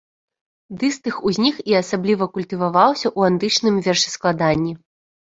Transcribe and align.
Дыстых 0.83 1.15
узнік 1.31 1.57
і 1.71 1.75
асабліва 1.81 2.27
культываваўся 2.37 3.07
ў 3.17 3.33
антычным 3.33 3.75
вершаскладанні. 3.89 4.73